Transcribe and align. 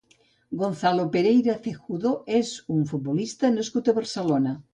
Gonzalo 0.61 1.03
Pereira 1.15 1.55
Cejudo 1.67 2.15
és 2.41 2.55
un 2.77 2.81
futbolista 2.93 3.53
nascut 3.61 3.93
a 3.95 3.97
Barcelona. 4.01 4.57